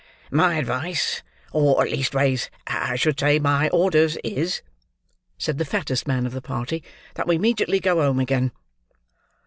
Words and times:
"My 0.31 0.55
advice, 0.55 1.21
or, 1.51 1.85
leastways, 1.85 2.49
I 2.65 2.95
should 2.95 3.19
say, 3.19 3.37
my 3.37 3.69
orders, 3.69 4.17
is," 4.23 4.63
said 5.37 5.59
the 5.59 5.63
fattest 5.63 6.07
man 6.07 6.25
of 6.25 6.31
the 6.33 6.41
party, 6.41 6.83
"that 7.13 7.27
we 7.27 7.37
'mediately 7.37 7.79
go 7.79 8.01
home 8.01 8.19
again." 8.19 8.51